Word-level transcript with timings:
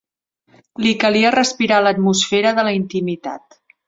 Li 0.85 0.93
calia 1.03 1.33
respirar 1.35 1.81
l'atmosfera 1.87 2.55
de 2.61 2.65
la 2.69 2.73
intimitat. 2.79 3.59